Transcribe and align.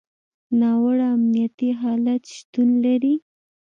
ناوړه 0.59 1.07
امنیتي 1.15 1.69
حالت 1.81 2.23
شتون 2.35 2.69
لري. 2.85 3.15